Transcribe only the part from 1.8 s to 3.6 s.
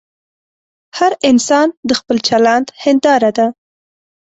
د خپل چلند هنداره ده.